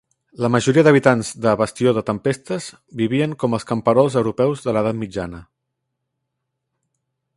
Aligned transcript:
La 0.43 0.49
majoria 0.53 0.83
d"habitants 0.85 1.27
de 1.43 1.51
Bastió 1.59 1.93
de 1.97 2.03
Tempestes 2.07 2.69
vivien 3.01 3.37
com 3.43 3.57
els 3.59 3.67
camperols 3.73 4.17
europeus 4.23 4.65
de 4.67 4.73
l"Edat 4.73 4.99
Mitjana. 5.03 5.47